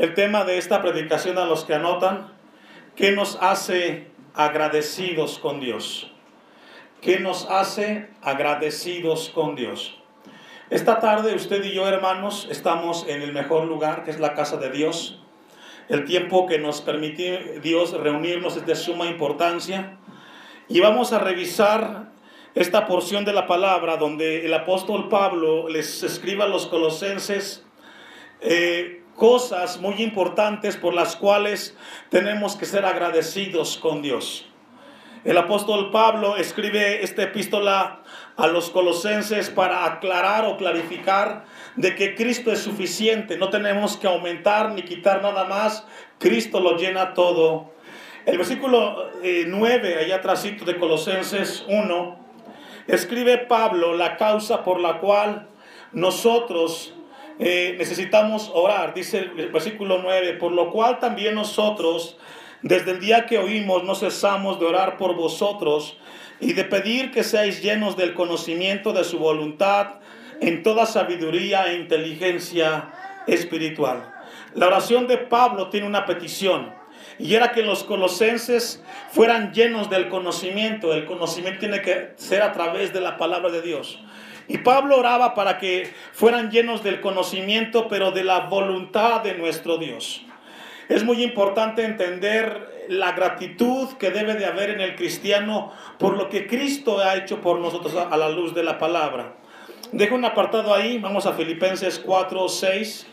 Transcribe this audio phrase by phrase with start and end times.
[0.00, 2.32] el tema de esta predicación a los que anotan,
[2.96, 6.10] ¿qué nos hace agradecidos con Dios?
[7.02, 9.98] ¿Qué nos hace agradecidos con Dios?
[10.70, 14.56] Esta tarde usted y yo, hermanos, estamos en el mejor lugar, que es la casa
[14.56, 15.20] de Dios.
[15.90, 19.98] El tiempo que nos permite Dios reunirnos es de suma importancia.
[20.66, 22.10] Y vamos a revisar
[22.54, 27.66] esta porción de la palabra donde el apóstol Pablo les escribe a los colosenses
[28.40, 31.76] eh, cosas muy importantes por las cuales
[32.08, 34.46] tenemos que ser agradecidos con Dios.
[35.24, 38.00] El apóstol Pablo escribe esta epístola
[38.38, 41.44] a los colosenses para aclarar o clarificar
[41.76, 45.84] de que Cristo es suficiente, no tenemos que aumentar ni quitar nada más,
[46.18, 47.72] Cristo lo llena todo.
[48.24, 52.18] El versículo 9, eh, allá atrás de Colosenses 1,
[52.86, 55.46] escribe Pablo la causa por la cual
[55.92, 56.94] nosotros
[57.42, 62.18] eh, necesitamos orar, dice el versículo 9, por lo cual también nosotros,
[62.60, 65.96] desde el día que oímos, no cesamos de orar por vosotros
[66.38, 70.00] y de pedir que seáis llenos del conocimiento de su voluntad
[70.42, 72.92] en toda sabiduría e inteligencia
[73.26, 74.12] espiritual.
[74.54, 76.74] La oración de Pablo tiene una petición
[77.18, 78.82] y era que los colosenses
[79.12, 80.92] fueran llenos del conocimiento.
[80.92, 83.98] El conocimiento tiene que ser a través de la palabra de Dios.
[84.50, 89.78] Y Pablo oraba para que fueran llenos del conocimiento, pero de la voluntad de nuestro
[89.78, 90.22] Dios.
[90.88, 96.28] Es muy importante entender la gratitud que debe de haber en el cristiano por lo
[96.28, 99.36] que Cristo ha hecho por nosotros a la luz de la palabra.
[99.92, 103.06] Dejo un apartado ahí, vamos a Filipenses 4, 6,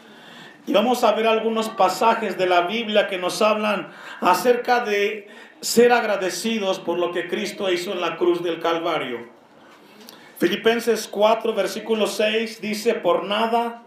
[0.66, 3.90] y vamos a ver algunos pasajes de la Biblia que nos hablan
[4.22, 5.28] acerca de
[5.62, 9.37] ser agradecidos por lo que Cristo hizo en la cruz del Calvario.
[10.38, 13.84] Filipenses 4, versículo 6 dice, por nada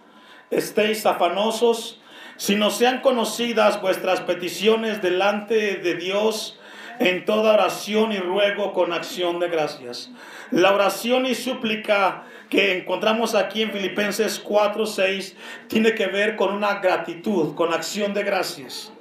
[0.50, 2.00] estéis afanosos,
[2.36, 6.58] sino sean conocidas vuestras peticiones delante de Dios
[6.98, 10.10] en toda oración y ruego con acción de gracias.
[10.50, 15.36] La oración y súplica que encontramos aquí en Filipenses 4, 6
[15.68, 18.92] tiene que ver con una gratitud, con acción de gracias.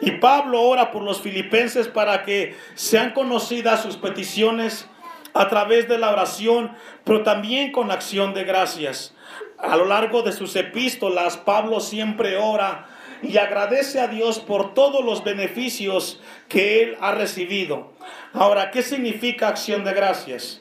[0.00, 4.88] Y Pablo ora por los filipenses para que sean conocidas sus peticiones
[5.34, 6.72] a través de la oración,
[7.04, 9.14] pero también con acción de gracias.
[9.58, 12.88] A lo largo de sus epístolas, Pablo siempre ora
[13.22, 17.92] y agradece a Dios por todos los beneficios que él ha recibido.
[18.32, 20.60] Ahora, ¿qué significa acción de gracias?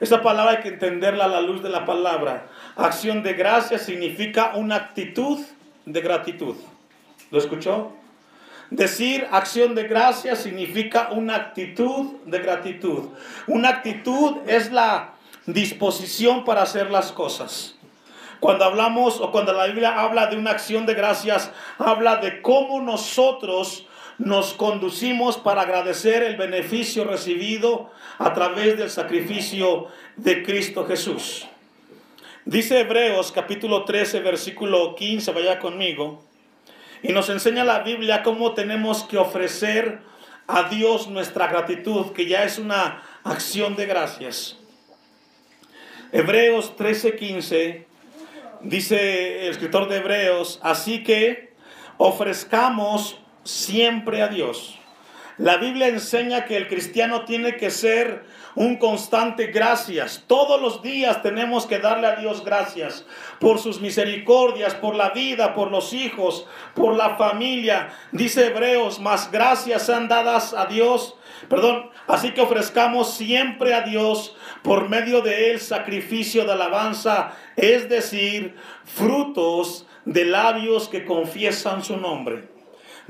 [0.00, 2.46] Esa palabra hay que entenderla a la luz de la palabra.
[2.76, 5.40] Acción de gracias significa una actitud
[5.84, 6.56] de gratitud.
[7.30, 7.92] ¿Lo escuchó?
[8.70, 13.08] Decir acción de gracia significa una actitud de gratitud.
[13.48, 15.14] Una actitud es la
[15.46, 17.74] disposición para hacer las cosas.
[18.38, 22.80] Cuando hablamos o cuando la Biblia habla de una acción de gracias, habla de cómo
[22.80, 23.86] nosotros
[24.18, 31.48] nos conducimos para agradecer el beneficio recibido a través del sacrificio de Cristo Jesús.
[32.44, 36.29] Dice Hebreos capítulo 13, versículo 15, vaya conmigo.
[37.02, 40.00] Y nos enseña la Biblia cómo tenemos que ofrecer
[40.46, 44.58] a Dios nuestra gratitud, que ya es una acción de gracias.
[46.12, 47.86] Hebreos 13:15
[48.62, 51.54] dice el escritor de Hebreos, así que
[51.98, 54.79] ofrezcamos siempre a Dios.
[55.40, 58.24] La Biblia enseña que el cristiano tiene que ser
[58.56, 60.22] un constante gracias.
[60.26, 63.06] Todos los días tenemos que darle a Dios gracias
[63.38, 67.88] por sus misericordias, por la vida, por los hijos, por la familia.
[68.12, 71.14] Dice Hebreos, más gracias sean dadas a Dios.
[71.48, 77.88] Perdón, así que ofrezcamos siempre a Dios por medio de él sacrificio de alabanza, es
[77.88, 82.59] decir, frutos de labios que confiesan su nombre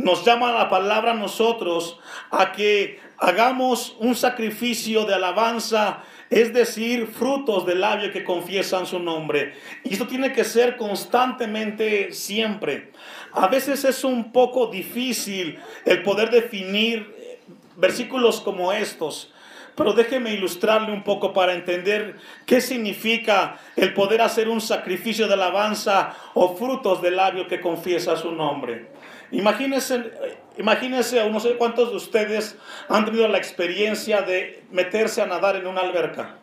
[0.02, 1.98] nos llama la palabra a nosotros
[2.30, 8.98] a que hagamos un sacrificio de alabanza, es decir, frutos del labio que confiesan su
[8.98, 9.54] nombre.
[9.84, 12.92] Y esto tiene que ser constantemente, siempre.
[13.32, 17.38] A veces es un poco difícil el poder definir
[17.76, 19.32] versículos como estos.
[19.74, 25.34] Pero déjeme ilustrarle un poco para entender qué significa el poder hacer un sacrificio de
[25.34, 28.99] alabanza o frutos del labio que confiesa su nombre.
[29.32, 30.12] Imagínense,
[30.58, 32.56] imagínense, no sé cuántos de ustedes
[32.88, 36.36] han tenido la experiencia de meterse a nadar en una alberca.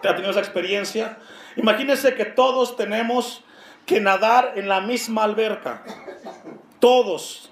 [0.00, 1.18] ¿Te ha tenido esa experiencia?
[1.56, 3.44] Imagínense que todos tenemos
[3.86, 5.84] que nadar en la misma alberca.
[6.80, 7.50] Todos.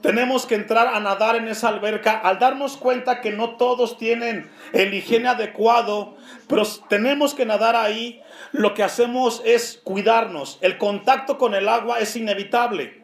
[0.00, 4.50] Tenemos que entrar a nadar en esa alberca al darnos cuenta que no todos tienen
[4.72, 6.16] el higiene adecuado,
[6.48, 8.20] pero tenemos que nadar ahí.
[8.50, 10.58] Lo que hacemos es cuidarnos.
[10.60, 13.01] El contacto con el agua es inevitable.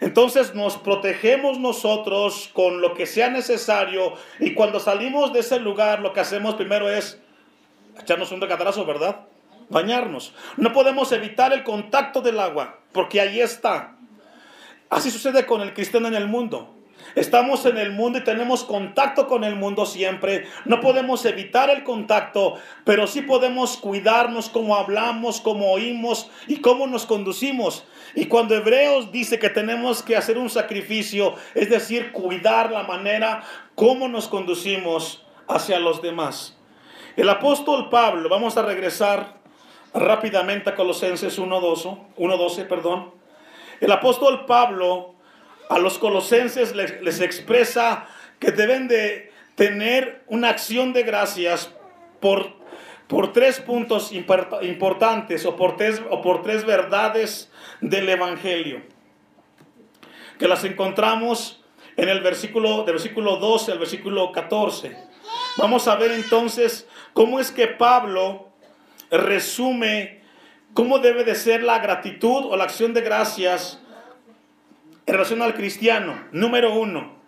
[0.00, 6.00] Entonces nos protegemos nosotros con lo que sea necesario y cuando salimos de ese lugar
[6.00, 7.20] lo que hacemos primero es
[8.00, 9.20] echarnos un recatarazo, ¿verdad?
[9.68, 10.34] Bañarnos.
[10.56, 13.96] No podemos evitar el contacto del agua porque ahí está.
[14.88, 16.79] Así sucede con el cristiano en el mundo.
[17.14, 20.46] Estamos en el mundo y tenemos contacto con el mundo siempre.
[20.64, 22.54] No podemos evitar el contacto,
[22.84, 27.84] pero sí podemos cuidarnos cómo hablamos, cómo oímos y cómo nos conducimos.
[28.14, 33.42] Y cuando Hebreos dice que tenemos que hacer un sacrificio, es decir, cuidar la manera
[33.74, 36.56] como nos conducimos hacia los demás.
[37.16, 39.40] El apóstol Pablo, vamos a regresar
[39.92, 43.12] rápidamente a Colosenses 1.12, perdón.
[43.80, 45.14] El apóstol Pablo
[45.70, 48.06] a los colosenses les, expresa
[48.40, 51.72] que deben de tener una acción de gracias
[52.18, 52.54] por,
[53.06, 58.82] por tres puntos importantes o por, tres, o por tres verdades del Evangelio,
[60.40, 61.62] que las encontramos
[61.96, 64.96] en el versículo, del versículo 12 al versículo 14.
[65.56, 68.48] Vamos a ver entonces cómo es que Pablo
[69.08, 70.20] resume
[70.74, 73.79] cómo debe de ser la gratitud o la acción de gracias
[75.12, 77.20] relación al cristiano, número uno,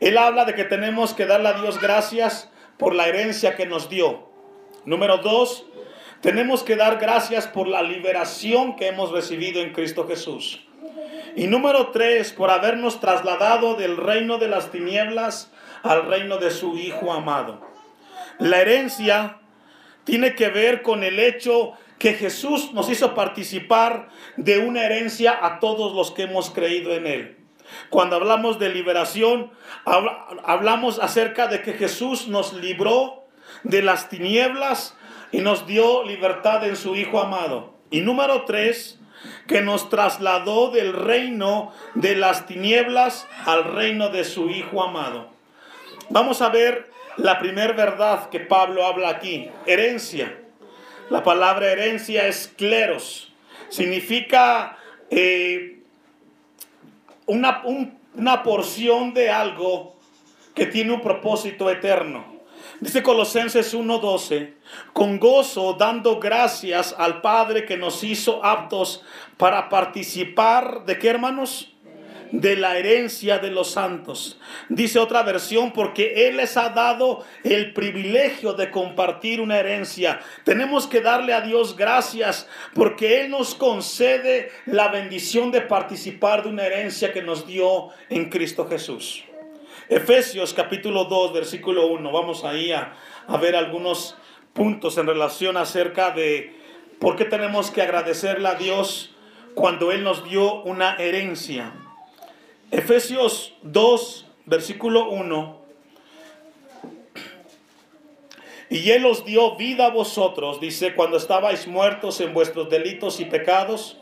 [0.00, 3.88] él habla de que tenemos que darle a Dios gracias por la herencia que nos
[3.88, 4.28] dio.
[4.84, 5.66] Número dos,
[6.20, 10.66] tenemos que dar gracias por la liberación que hemos recibido en Cristo Jesús.
[11.34, 15.52] Y número tres, por habernos trasladado del reino de las tinieblas
[15.82, 17.66] al reino de su Hijo amado.
[18.38, 19.38] La herencia
[20.04, 25.60] tiene que ver con el hecho que Jesús nos hizo participar de una herencia a
[25.60, 27.36] todos los que hemos creído en Él.
[27.90, 29.50] Cuando hablamos de liberación,
[30.44, 33.24] hablamos acerca de que Jesús nos libró
[33.64, 34.96] de las tinieblas
[35.32, 37.74] y nos dio libertad en su Hijo amado.
[37.90, 39.00] Y número tres,
[39.46, 45.30] que nos trasladó del reino de las tinieblas al reino de su Hijo amado.
[46.08, 50.45] Vamos a ver la primera verdad que Pablo habla aquí, herencia.
[51.10, 53.32] La palabra herencia es cleros.
[53.68, 54.76] Significa
[55.10, 55.82] eh,
[57.26, 57.62] una,
[58.14, 59.96] una porción de algo
[60.54, 62.36] que tiene un propósito eterno.
[62.80, 64.54] Dice Colosenses 1:12,
[64.92, 69.02] con gozo dando gracias al Padre que nos hizo aptos
[69.36, 71.72] para participar de qué hermanos?
[72.32, 74.38] De la herencia de los santos.
[74.68, 80.20] Dice otra versión, porque Él les ha dado el privilegio de compartir una herencia.
[80.44, 86.50] Tenemos que darle a Dios gracias porque Él nos concede la bendición de participar de
[86.50, 89.24] una herencia que nos dio en Cristo Jesús.
[89.88, 92.10] Efesios capítulo 2, versículo 1.
[92.10, 92.94] Vamos ahí a,
[93.28, 94.16] a ver algunos
[94.52, 96.54] puntos en relación acerca de
[96.98, 99.14] por qué tenemos que agradecerle a Dios
[99.54, 101.72] cuando Él nos dio una herencia.
[102.70, 105.66] Efesios 2, versículo 1.
[108.68, 113.26] Y Él os dio vida a vosotros, dice, cuando estabais muertos en vuestros delitos y
[113.26, 113.98] pecados,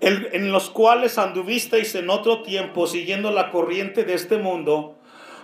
[0.00, 4.96] en los cuales anduvisteis en otro tiempo siguiendo la corriente de este mundo,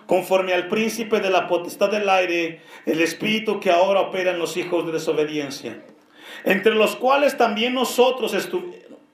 [0.06, 4.56] conforme al príncipe de la potestad del aire, el espíritu que ahora opera en los
[4.56, 5.84] hijos de desobediencia,
[6.44, 8.32] entre los cuales también nosotros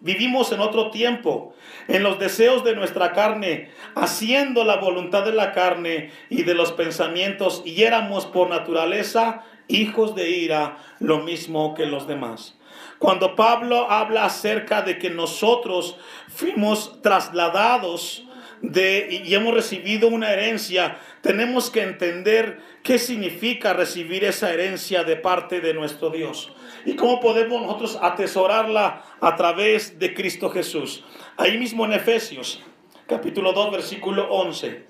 [0.02, 1.54] vivimos en otro tiempo
[1.88, 6.72] en los deseos de nuestra carne, haciendo la voluntad de la carne y de los
[6.72, 12.58] pensamientos, y éramos por naturaleza hijos de ira, lo mismo que los demás.
[12.98, 15.96] Cuando Pablo habla acerca de que nosotros
[16.28, 18.24] fuimos trasladados
[18.60, 25.16] de, y hemos recibido una herencia, tenemos que entender qué significa recibir esa herencia de
[25.16, 26.52] parte de nuestro Dios
[26.84, 31.04] y cómo podemos nosotros atesorarla a través de Cristo Jesús.
[31.36, 32.62] Ahí mismo en Efesios,
[33.06, 34.86] capítulo 2, versículo 11.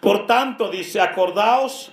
[0.00, 1.92] Por tanto, dice, acordaos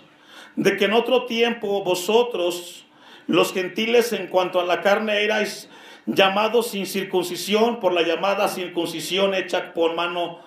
[0.55, 2.85] de que en otro tiempo vosotros,
[3.27, 5.69] los gentiles en cuanto a la carne, erais
[6.05, 10.39] llamados sin circuncisión por la llamada circuncisión hecha por mano,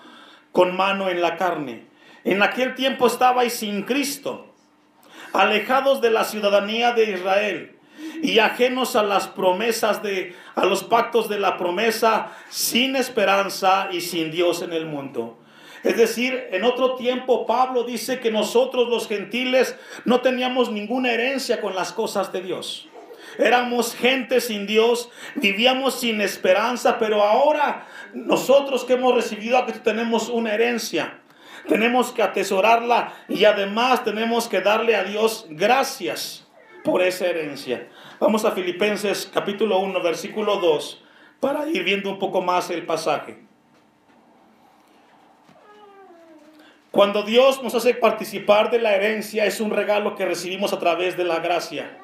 [0.52, 1.86] con mano en la carne.
[2.24, 4.52] En aquel tiempo estabais sin Cristo,
[5.32, 7.75] alejados de la ciudadanía de Israel
[8.22, 14.00] y ajenos a las promesas de, a los pactos de la promesa, sin esperanza y
[14.00, 15.38] sin Dios en el mundo.
[15.82, 21.60] Es decir, en otro tiempo Pablo dice que nosotros los gentiles no teníamos ninguna herencia
[21.60, 22.88] con las cosas de Dios.
[23.38, 29.72] Éramos gente sin Dios, vivíamos sin esperanza, pero ahora nosotros que hemos recibido a que
[29.74, 31.20] tenemos una herencia,
[31.68, 36.46] tenemos que atesorarla y además tenemos que darle a Dios gracias
[36.82, 37.88] por esa herencia.
[38.18, 41.02] Vamos a Filipenses capítulo 1, versículo 2,
[41.38, 43.44] para ir viendo un poco más el pasaje.
[46.90, 51.18] Cuando Dios nos hace participar de la herencia es un regalo que recibimos a través
[51.18, 51.98] de la gracia.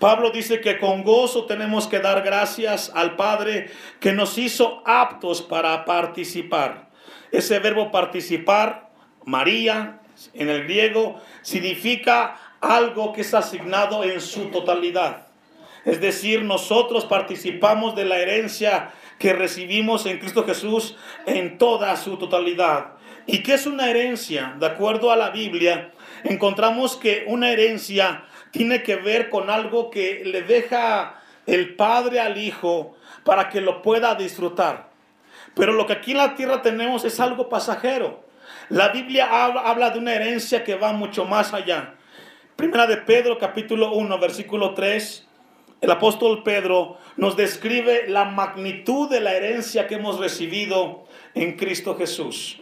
[0.00, 3.70] Pablo dice que con gozo tenemos que dar gracias al Padre
[4.00, 6.88] que nos hizo aptos para participar.
[7.30, 8.90] Ese verbo participar,
[9.24, 10.00] María,
[10.32, 15.23] en el griego, significa algo que es asignado en su totalidad.
[15.84, 22.16] Es decir, nosotros participamos de la herencia que recibimos en Cristo Jesús en toda su
[22.16, 22.94] totalidad.
[23.26, 24.54] ¿Y qué es una herencia?
[24.58, 25.92] De acuerdo a la Biblia,
[26.24, 32.38] encontramos que una herencia tiene que ver con algo que le deja el padre al
[32.38, 34.90] hijo para que lo pueda disfrutar.
[35.54, 38.24] Pero lo que aquí en la tierra tenemos es algo pasajero.
[38.68, 41.94] La Biblia habla, de una herencia que va mucho más allá.
[42.56, 45.26] Primera de Pedro capítulo 1 versículo 3
[45.80, 51.04] el apóstol Pedro nos describe la magnitud de la herencia que hemos recibido
[51.34, 52.60] en Cristo Jesús.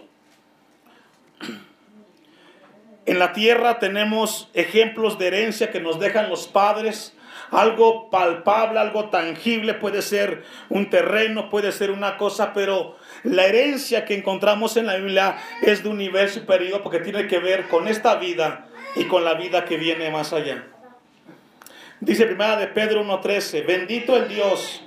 [3.04, 7.16] En la tierra tenemos ejemplos de herencia que nos dejan los padres,
[7.50, 14.04] algo palpable, algo tangible, puede ser un terreno, puede ser una cosa, pero la herencia
[14.04, 17.88] que encontramos en la Biblia es de un nivel superior porque tiene que ver con
[17.88, 20.71] esta vida y con la vida que viene más allá.
[22.02, 24.82] Dice primera de Pedro 1.13, bendito el Dios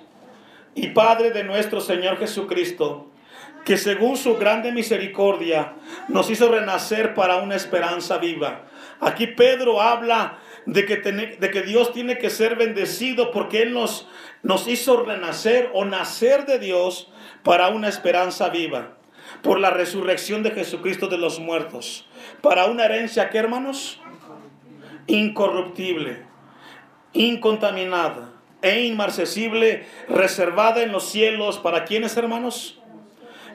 [0.76, 3.10] y Padre de nuestro Señor Jesucristo,
[3.64, 5.76] que según su grande misericordia
[6.10, 8.66] nos hizo renacer para una esperanza viva.
[9.00, 14.10] Aquí Pedro habla de que, de que Dios tiene que ser bendecido porque Él nos,
[14.44, 17.10] nos hizo renacer o nacer de Dios
[17.44, 18.98] para una esperanza viva,
[19.42, 22.10] por la resurrección de Jesucristo de los muertos,
[22.42, 24.02] para una herencia que hermanos,
[25.08, 26.35] incorruptible
[27.16, 28.30] incontaminada
[28.62, 31.58] e inmarcesible, reservada en los cielos.
[31.58, 32.80] ¿Para quiénes, hermanos?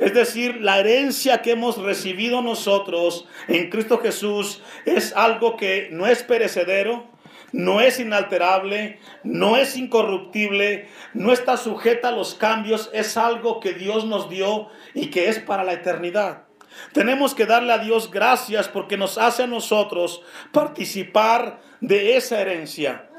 [0.00, 6.06] Es decir, la herencia que hemos recibido nosotros en Cristo Jesús es algo que no
[6.06, 7.06] es perecedero,
[7.52, 13.74] no es inalterable, no es incorruptible, no está sujeta a los cambios, es algo que
[13.74, 16.44] Dios nos dio y que es para la eternidad.
[16.92, 23.09] Tenemos que darle a Dios gracias porque nos hace a nosotros participar de esa herencia.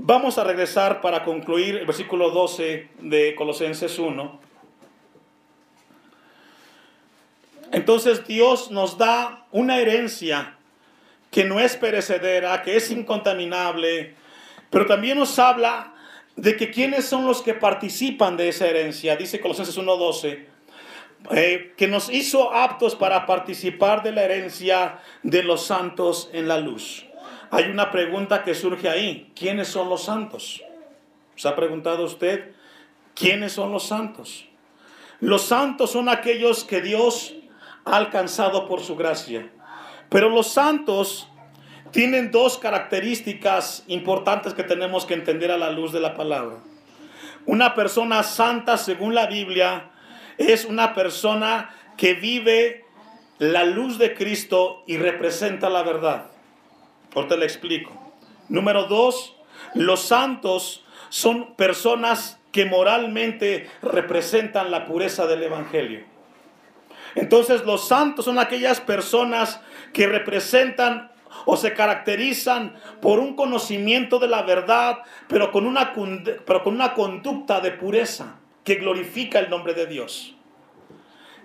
[0.00, 4.40] Vamos a regresar para concluir el versículo 12 de Colosenses 1.
[7.72, 10.56] Entonces Dios nos da una herencia
[11.32, 14.14] que no es perecedera, que es incontaminable,
[14.70, 15.92] pero también nos habla
[16.36, 19.16] de que quiénes son los que participan de esa herencia.
[19.16, 20.46] Dice Colosenses 1.12,
[21.32, 26.58] eh, que nos hizo aptos para participar de la herencia de los santos en la
[26.58, 27.07] luz
[27.50, 29.32] hay una pregunta que surge ahí.
[29.34, 30.62] ¿Quiénes son los santos?
[31.36, 32.52] ¿Se ha preguntado usted
[33.14, 34.46] quiénes son los santos?
[35.20, 37.34] Los santos son aquellos que Dios
[37.84, 39.50] ha alcanzado por su gracia.
[40.10, 41.28] Pero los santos
[41.90, 46.56] tienen dos características importantes que tenemos que entender a la luz de la palabra.
[47.46, 49.90] Una persona santa, según la Biblia,
[50.36, 52.84] es una persona que vive
[53.38, 56.26] la luz de Cristo y representa la verdad.
[57.18, 57.90] Ahorita le explico.
[58.48, 59.34] Número dos,
[59.74, 66.04] los santos son personas que moralmente representan la pureza del Evangelio.
[67.16, 69.60] Entonces los santos son aquellas personas
[69.92, 71.10] que representan
[71.44, 75.92] o se caracterizan por un conocimiento de la verdad, pero con una,
[76.46, 80.36] pero con una conducta de pureza que glorifica el nombre de Dios.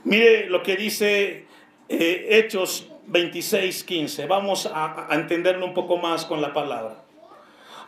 [0.03, 1.48] Mire lo que dice
[1.89, 4.25] eh, Hechos 26, 15.
[4.25, 7.03] Vamos a, entenderlo un poco más con la palabra.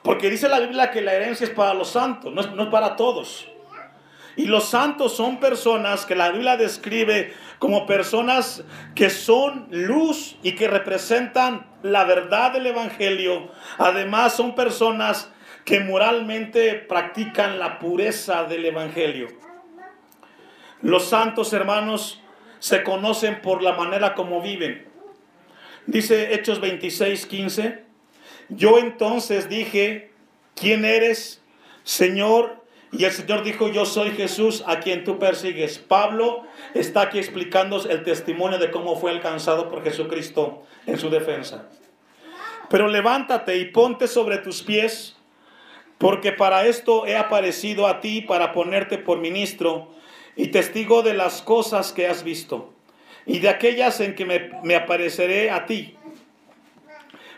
[0.03, 2.69] Porque dice la Biblia que la herencia es para los santos, no es, no es
[2.69, 3.47] para todos.
[4.37, 10.55] Y los santos son personas que la Biblia describe como personas que son luz y
[10.55, 13.49] que representan la verdad del Evangelio.
[13.77, 15.31] Además son personas
[15.63, 19.29] que moralmente practican la pureza del Evangelio.
[20.81, 22.21] Los santos hermanos
[22.59, 24.87] se conocen por la manera como viven.
[25.87, 27.83] Dice Hechos 26, 15.
[28.49, 30.11] Yo entonces dije,
[30.55, 31.43] ¿quién eres,
[31.83, 32.63] Señor?
[32.91, 35.77] Y el Señor dijo, yo soy Jesús a quien tú persigues.
[35.77, 41.69] Pablo está aquí explicando el testimonio de cómo fue alcanzado por Jesucristo en su defensa.
[42.69, 45.15] Pero levántate y ponte sobre tus pies,
[45.97, 49.91] porque para esto he aparecido a ti, para ponerte por ministro
[50.35, 52.74] y testigo de las cosas que has visto
[53.25, 54.25] y de aquellas en que
[54.63, 55.95] me, apareceré a ti,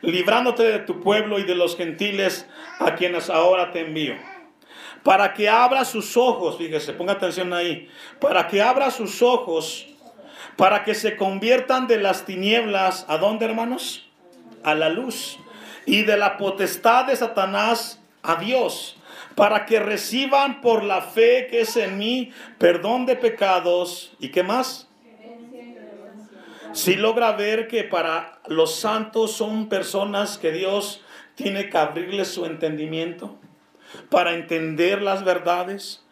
[0.02, 2.48] librándote de tu pueblo y de los gentiles
[2.80, 4.16] a quienes ahora te envío.
[5.04, 7.90] Para que abra sus ojos, fíjese, ponga atención ahí,
[8.20, 9.88] para que abra sus ojos,
[10.58, 14.10] para que se conviertan de las tinieblas, ¿a dónde hermanos?
[14.64, 15.40] A la luz.
[15.86, 18.98] Y de la potestad de Satanás a Dios,
[19.36, 24.12] para que reciban por la fe que es en mí perdón de pecados.
[24.20, 24.87] ¿Y qué más?
[26.74, 31.02] Si logra ver que para los santos son personas que Dios
[31.36, 33.38] tiene que abrirles su entendimiento
[34.10, 36.04] para entender las verdades.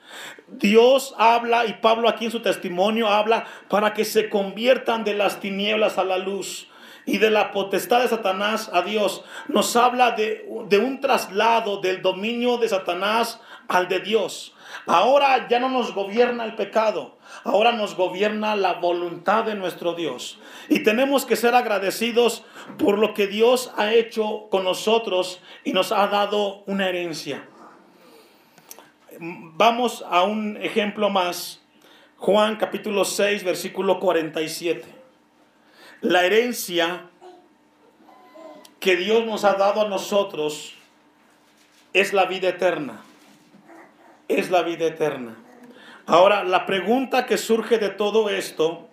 [0.47, 5.39] Dios habla y Pablo aquí en su testimonio habla para que se conviertan de las
[5.39, 6.67] tinieblas a la luz
[7.05, 9.23] y de la potestad de Satanás a Dios.
[9.47, 14.54] Nos habla de, de, un traslado del dominio de Satanás al de Dios.
[14.85, 20.39] Ahora ya no nos gobierna el pecado, ahora nos gobierna la voluntad de nuestro Dios.
[20.69, 22.43] Y tenemos que ser agradecidos
[22.77, 27.47] por lo que Dios ha hecho con nosotros y nos ha dado una herencia.
[29.19, 31.61] Vamos a un ejemplo más.
[32.17, 34.83] Juan capítulo 6, versículo 47.
[36.01, 37.05] La herencia
[38.79, 40.73] que Dios nos ha dado a nosotros
[41.93, 43.04] es la vida eterna.
[44.27, 45.35] Es la vida eterna.
[46.05, 48.87] Ahora, la pregunta que surge de todo esto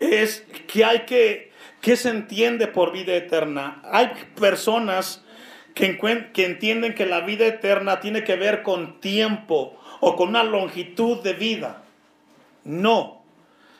[0.00, 3.82] es que hay que, ¿qué se entiende por vida eterna?
[3.90, 5.22] Hay personas
[5.74, 5.98] que,
[6.32, 11.22] que entienden que la vida eterna tiene que ver con tiempo o con una longitud
[11.22, 11.82] de vida.
[12.64, 13.22] No,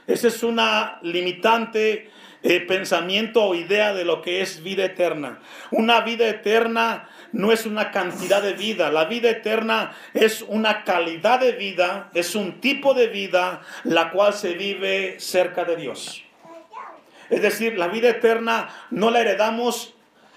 [0.06, 2.10] esa es una limitante
[2.42, 5.40] eh, pensamiento o idea de lo que es vida eterna.
[5.72, 11.38] Una vida eterna no es una cantidad de vida, la vida eterna es una calidad
[11.38, 16.24] de vida, es un tipo de vida la cual se vive cerca de Dios.
[17.28, 19.92] Es decir, la vida eterna no la heredamos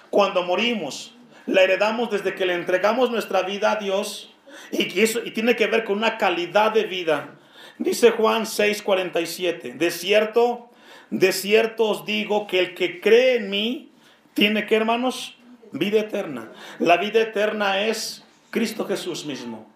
[0.10, 1.15] cuando morimos,
[1.46, 4.36] la heredamos desde que le entregamos nuestra vida a Dios
[4.70, 7.29] y, eso, tiene que ver con una calidad de vida.
[7.77, 10.70] Dice Juan 6:47, de cierto,
[11.12, 13.90] de cierto os digo que el que cree en mí
[14.33, 15.39] tiene que, hermanos,
[15.72, 16.51] vida eterna.
[16.79, 19.68] La vida eterna es Cristo Jesús mismo.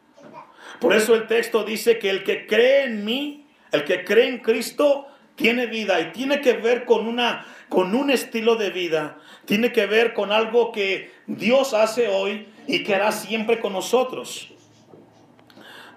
[0.80, 4.40] Por eso el texto dice que el que cree en mí, el que cree en
[4.40, 9.72] Cristo, tiene vida y tiene que ver con, una, con un estilo de vida, tiene
[9.72, 14.50] que ver con algo que Dios hace hoy y que hará siempre con nosotros.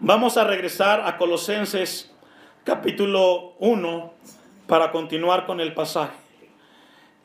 [0.01, 2.13] Vamos a regresar a Colosenses
[2.65, 4.13] capítulo 1
[4.67, 6.26] para continuar con el pasaje.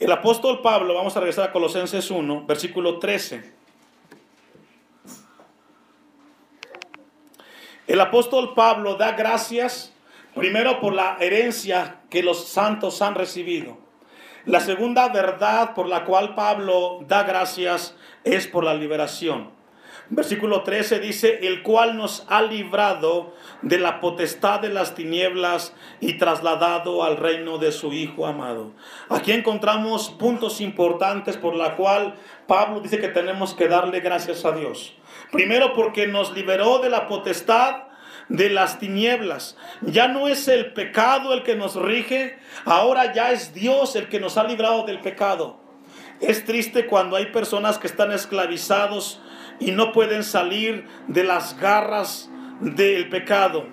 [0.02, 3.54] El apóstol Pablo, vamos a regresar a Colosenses 1, versículo 13.
[7.86, 9.94] El apóstol Pablo da gracias
[10.34, 13.78] primero por la herencia que los santos han recibido.
[14.46, 19.52] La segunda verdad por la cual Pablo da gracias es por la liberación.
[20.14, 26.18] Versículo 13 dice, el cual nos ha librado de la potestad de las tinieblas y
[26.18, 28.74] trasladado al reino de su Hijo amado.
[29.08, 34.52] Aquí encontramos puntos importantes por la cual Pablo dice que tenemos que darle gracias a
[34.52, 34.94] Dios.
[35.32, 37.84] Primero porque nos liberó de la potestad
[38.28, 39.56] de las tinieblas.
[39.80, 44.20] Ya no es el pecado el que nos rige, ahora ya es Dios el que
[44.20, 45.62] nos ha librado del pecado.
[46.20, 49.22] Es triste cuando hay personas que están esclavizados
[49.62, 53.68] y no pueden salir de las garras del pecado.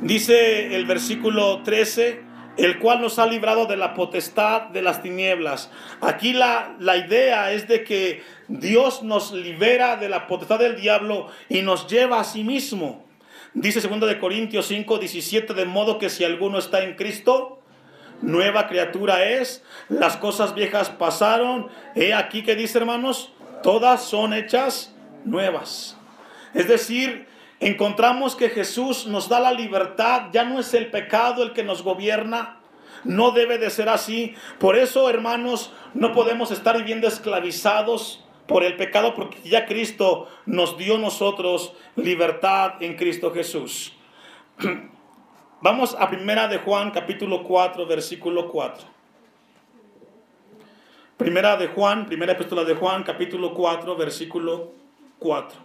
[0.00, 2.22] Dice el versículo 13,
[2.56, 5.70] el cual nos ha librado de la potestad de las tinieblas.
[6.00, 11.28] Aquí la, la idea es de que Dios nos libera de la potestad del diablo
[11.48, 13.04] y nos lleva a sí mismo.
[13.54, 17.60] Dice 2 de Corintios 5, 17, de modo que si alguno está en Cristo,
[18.22, 23.32] nueva criatura es, las cosas viejas pasaron, he aquí que dice hermanos,
[23.66, 25.96] todas son hechas nuevas.
[26.54, 27.26] Es decir,
[27.58, 31.82] encontramos que Jesús nos da la libertad, ya no es el pecado el que nos
[31.82, 32.60] gobierna,
[33.02, 34.36] no debe de ser así.
[34.60, 40.78] Por eso, hermanos, no podemos estar viviendo esclavizados por el pecado, porque ya Cristo nos
[40.78, 43.94] dio nosotros libertad en Cristo Jesús.
[45.60, 48.95] Vamos a primera de Juan capítulo 4, versículo 4.
[51.16, 54.72] Primera de Juan, primera epístola de Juan, capítulo 4, versículo
[55.18, 55.58] 4.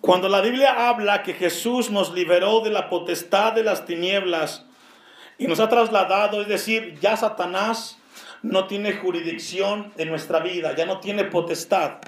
[0.00, 4.64] Cuando la Biblia habla que Jesús nos liberó de la potestad de las tinieblas
[5.38, 7.98] y nos ha trasladado, es decir, ya Satanás
[8.42, 11.98] no tiene jurisdicción en nuestra vida, ya no tiene potestad.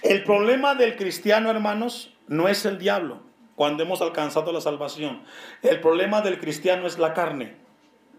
[0.00, 3.20] El problema del cristiano, hermanos, no es el diablo
[3.56, 5.24] cuando hemos alcanzado la salvación.
[5.60, 7.63] El problema del cristiano es la carne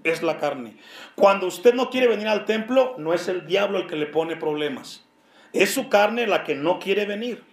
[0.06, 0.78] es la carne.
[1.16, 4.38] Cuando usted no quiere venir al templo, no es el diablo el que le pone
[4.38, 5.04] problemas.
[5.52, 7.44] Es su carne la que no quiere venir.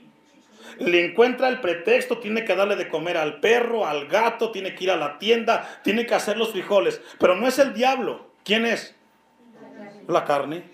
[0.79, 4.85] le encuentra el pretexto, tiene que darle de comer al perro, al gato, tiene que
[4.85, 7.01] ir a la tienda, tiene que hacer los frijoles.
[7.19, 8.31] Pero no es el diablo.
[8.45, 8.95] ¿Quién es?
[10.09, 10.65] La carne.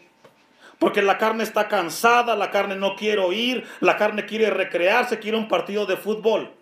[0.79, 5.37] Porque la carne está cansada, la carne no quiere oír, la carne quiere recrearse, quiere
[5.37, 6.53] un partido de fútbol.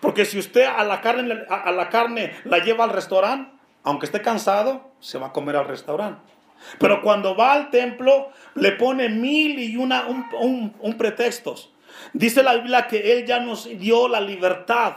[0.00, 3.55] Porque si usted a la carne, a la, carne la lleva al restaurante,
[3.86, 6.32] aunque esté cansado, se va a comer al restaurante.
[6.80, 11.72] Pero cuando va al templo, le pone mil y una, un, un pretextos.
[12.12, 14.96] Dice la Biblia que Él ya nos dio la libertad.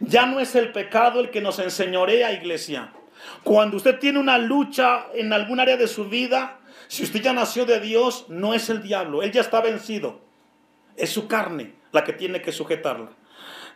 [0.00, 2.94] Ya no es el pecado el que nos enseñorea, iglesia.
[3.44, 7.66] Cuando usted tiene una lucha en algún área de su vida, si usted ya nació
[7.66, 9.22] de Dios, no es el diablo.
[9.22, 10.22] Él ya está vencido.
[10.96, 13.10] Es su carne la que tiene que sujetarla.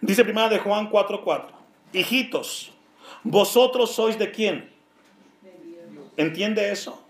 [0.00, 1.53] Dice primera de Juan 4:4.
[1.92, 2.73] Hijitos,
[3.24, 4.70] vosotros sois de quién?
[6.16, 7.02] ¿Entiende eso?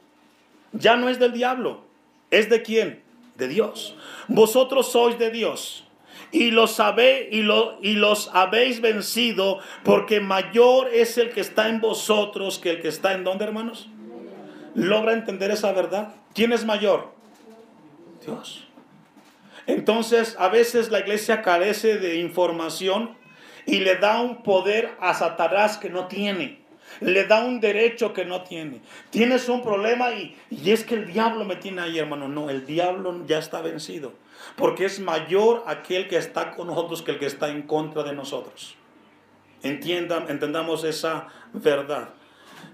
[0.72, 1.82] Ya no es del diablo.
[2.30, 3.02] ¿Es de quién?
[3.36, 3.96] De Dios.
[4.28, 5.84] Vosotros sois de Dios.
[6.30, 7.40] Y los, sabéis, y,
[7.82, 12.88] y los habéis vencido porque mayor es el que está en vosotros que el que
[12.88, 13.88] está en donde, hermanos.
[14.74, 16.14] ¿Logra entender esa verdad?
[16.34, 17.12] ¿Quién es mayor?
[18.24, 18.64] Dios.
[19.66, 23.16] Entonces, a veces la iglesia carece de información
[23.66, 26.64] y le da un poder a Satanás que no tiene
[27.00, 28.80] le da un derecho que no tiene.
[29.10, 32.28] Tienes un problema y, y es que el diablo me tiene ahí, hermano.
[32.28, 34.12] No, el diablo ya está vencido.
[34.56, 38.12] Porque es mayor aquel que está con nosotros que el que está en contra de
[38.12, 38.76] nosotros.
[39.62, 42.10] Entiendan, entendamos esa verdad.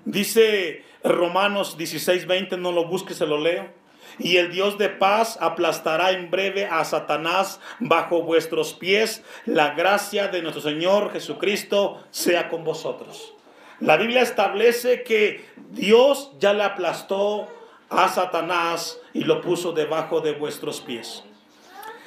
[0.05, 3.80] Dice Romanos 16, 20, no lo busques, se lo leo.
[4.21, 9.25] Y el Dios de paz aplastará en breve a Satanás bajo vuestros pies.
[9.47, 13.35] La gracia de nuestro Señor Jesucristo sea con vosotros.
[13.81, 17.49] La Biblia establece que Dios ya le aplastó
[17.89, 21.25] a Satanás y lo puso debajo de vuestros pies.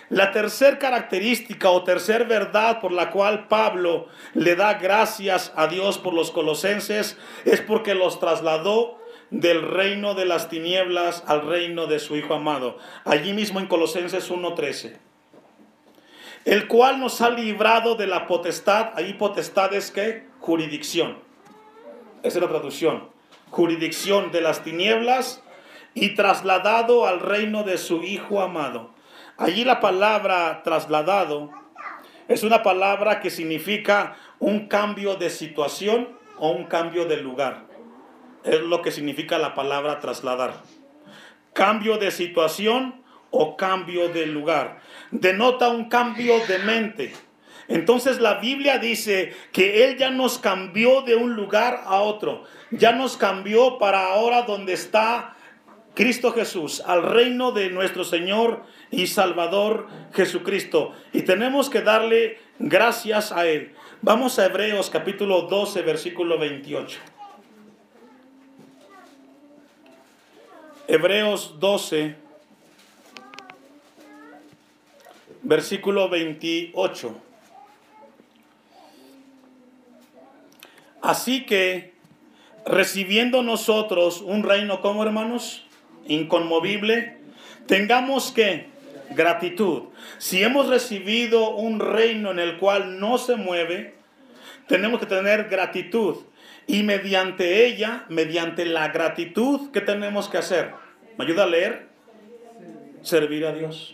[0.10, 5.98] La tercera característica o tercera verdad por la cual Pablo le da gracias a Dios
[5.98, 9.00] por los colosenses es porque los trasladó
[9.34, 12.78] del reino de las tinieblas al reino de su Hijo amado.
[13.04, 14.98] Allí mismo en Colosenses 1.13.
[16.46, 21.18] El cual nos ha librado de la potestad, ahí potestad es que jurisdicción
[22.24, 23.10] esa es la traducción,
[23.50, 25.44] jurisdicción de las tinieblas
[25.94, 28.92] y trasladado al reino de su Hijo amado.
[29.36, 31.50] Allí la palabra trasladado
[32.30, 37.66] es una palabra que significa un cambio de situación o un cambio de lugar.
[38.44, 40.62] Es lo que significa la palabra trasladar.
[41.54, 44.80] Cambio de situación o cambio de lugar.
[45.12, 47.14] Denota un cambio de mente
[47.68, 52.44] entonces la Biblia dice que Él ya nos cambió de un lugar a otro.
[52.72, 55.36] Ya nos cambió para ahora donde está
[55.96, 60.92] Cristo Jesús, al reino de nuestro Señor y Salvador Jesucristo.
[61.14, 63.74] Y tenemos que darle gracias a Él.
[64.02, 67.00] Vamos a Hebreos capítulo 12, versículo 28.
[70.88, 72.16] Hebreos 12,
[75.42, 77.16] versículo 28.
[81.02, 81.94] Así que,
[82.66, 85.66] recibiendo nosotros un reino como hermanos,
[86.06, 87.18] inconmovible,
[87.66, 88.68] tengamos que
[89.12, 89.84] gratitud.
[90.18, 93.96] Si hemos recibido un reino en el cual no se mueve,
[94.68, 96.18] tenemos que tener gratitud.
[96.68, 100.74] Y mediante ella, mediante la gratitud, ¿qué tenemos que hacer?
[101.18, 101.90] ¿Me ayuda a leer?
[103.02, 103.94] Servir a Dios.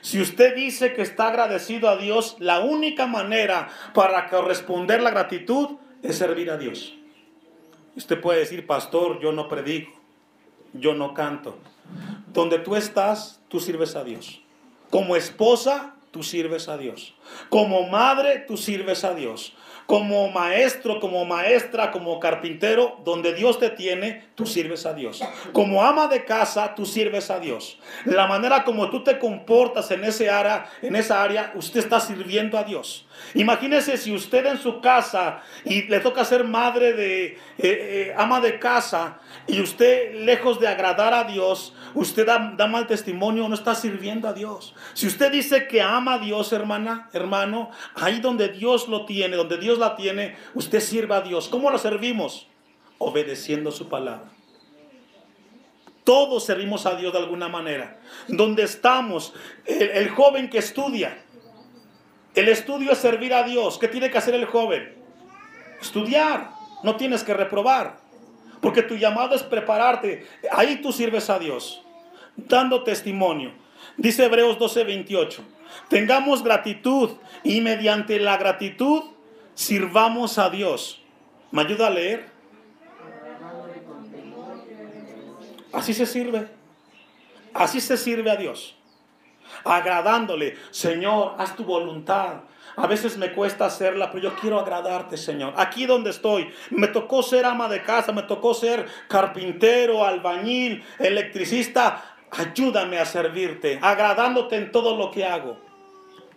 [0.00, 5.76] Si usted dice que está agradecido a Dios, la única manera para corresponder la gratitud
[6.02, 6.94] es servir a Dios.
[7.96, 9.92] Usted puede decir, pastor, yo no predico,
[10.72, 11.58] yo no canto.
[12.32, 14.42] Donde tú estás, tú sirves a Dios.
[14.90, 17.14] Como esposa, tú sirves a Dios.
[17.48, 19.54] Como madre, tú sirves a Dios
[19.86, 25.22] como maestro, como maestra, como carpintero, donde Dios te tiene, tú sirves a Dios.
[25.52, 27.78] Como ama de casa, tú sirves a Dios.
[28.04, 32.58] La manera como tú te comportas en, ese área, en esa área, usted está sirviendo
[32.58, 33.06] a Dios.
[33.34, 38.40] Imagínese si usted en su casa y le toca ser madre de eh, eh, ama
[38.40, 43.74] de casa y usted lejos de agradar a Dios, usted da, mal testimonio, no está
[43.74, 44.74] sirviendo a Dios.
[44.94, 49.58] Si usted dice que ama a Dios, hermana, hermano, ahí donde Dios lo tiene, donde
[49.58, 51.48] Dios la tiene, usted sirva a Dios.
[51.48, 52.48] ¿Cómo lo servimos?
[52.98, 54.30] Obedeciendo su palabra.
[56.04, 58.00] Todos servimos a Dios de alguna manera.
[58.26, 61.22] Donde estamos, el, joven que estudia,
[62.34, 63.78] el estudio es servir a Dios.
[63.78, 64.96] ¿Qué tiene que hacer el joven?
[65.80, 66.50] Estudiar.
[66.82, 68.01] No tienes que reprobar.
[68.62, 70.24] Porque tu llamado es prepararte.
[70.52, 71.82] Ahí tú sirves a Dios.
[72.36, 73.52] Dando testimonio.
[73.96, 75.42] Dice Hebreos 12:28.
[75.88, 77.10] Tengamos gratitud
[77.42, 79.02] y mediante la gratitud
[79.54, 81.02] sirvamos a Dios.
[81.50, 82.30] ¿Me ayuda a leer?
[85.72, 86.46] Así se sirve.
[87.52, 88.76] Así se sirve a Dios.
[89.64, 92.42] Agradándole, Señor, haz tu voluntad.
[92.76, 95.54] A veces me cuesta hacerla, pero yo quiero agradarte, Señor.
[95.56, 102.16] Aquí donde estoy, me tocó ser ama de casa, me tocó ser carpintero, albañil, electricista.
[102.30, 105.58] Ayúdame a servirte, agradándote en todo lo que hago.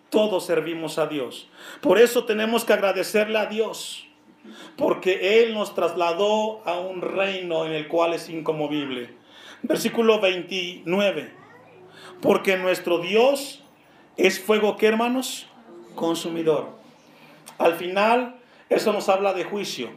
[0.10, 1.48] Todos servimos a Dios.
[1.82, 4.06] Por eso tenemos que agradecerle a Dios,
[4.76, 9.13] porque Él nos trasladó a un reino en el cual es incomovible.
[9.63, 11.32] Versículo 29.
[12.21, 13.63] Porque nuestro Dios
[14.17, 15.48] es fuego que hermanos
[15.95, 16.69] consumidor.
[17.58, 18.36] Al final,
[18.69, 19.89] eso nos habla de juicio.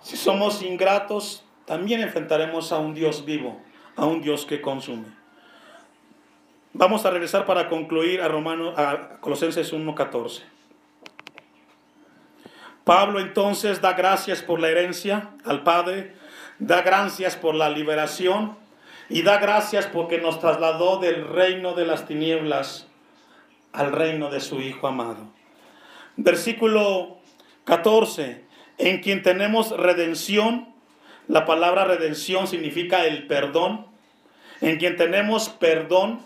[0.00, 3.60] Si somos ingratos, también enfrentaremos a un Dios vivo,
[3.96, 5.06] a un Dios que consume.
[6.72, 10.42] Vamos a regresar para concluir a Romanos a Colosenses 1:14.
[12.84, 16.14] Pablo entonces da gracias por la herencia al Padre,
[16.58, 18.56] da gracias por la liberación
[19.08, 22.89] y da gracias porque nos trasladó del reino de las tinieblas
[23.72, 25.28] al reino de su Hijo amado.
[26.16, 27.18] Versículo
[27.64, 28.44] 14,
[28.78, 30.68] en quien tenemos redención,
[31.28, 33.86] la palabra redención significa el perdón,
[34.60, 36.20] en quien tenemos perdón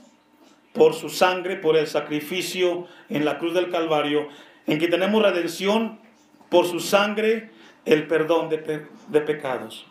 [0.72, 4.28] por su sangre, por el sacrificio en la cruz del Calvario,
[4.66, 6.00] en quien tenemos redención
[6.48, 7.50] por su sangre,
[7.84, 9.86] el perdón de, de pecados.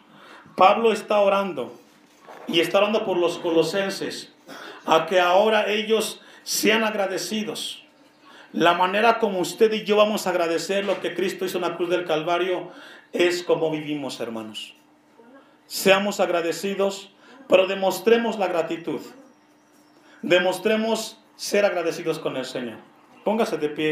[0.56, 1.74] Pablo está orando
[2.48, 4.34] y está orando por los colosenses,
[4.86, 7.84] a que ahora ellos sean agradecidos.
[8.52, 11.76] La manera como usted y yo vamos a agradecer lo que Cristo hizo en la
[11.76, 12.72] cruz del Calvario
[13.12, 14.76] es como vivimos, hermanos.
[15.66, 17.12] Seamos agradecidos,
[17.48, 19.02] pero demostremos la gratitud.
[20.22, 22.78] Demostremos ser agradecidos con el Señor.
[23.24, 23.92] Póngase de pie.